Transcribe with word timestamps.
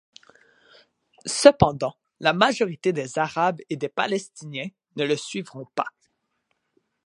Cependant 1.27 1.95
la 2.21 2.33
majorité 2.33 2.91
des 2.91 3.19
Arabes 3.19 3.61
et 3.69 3.75
des 3.77 3.87
Palestiniens 3.87 4.69
ne 4.95 5.05
le 5.05 5.15
suivront 5.15 5.67
pas. 5.75 5.93